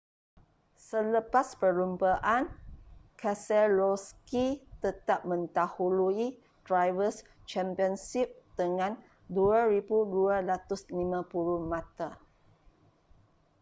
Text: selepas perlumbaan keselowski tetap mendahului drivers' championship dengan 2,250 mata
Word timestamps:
selepas 0.89 1.47
perlumbaan 1.61 2.43
keselowski 3.21 4.47
tetap 4.83 5.19
mendahului 5.31 6.27
drivers' 6.67 7.21
championship 7.51 8.29
dengan 8.61 8.91
2,250 9.29 10.41
mata 11.73 12.09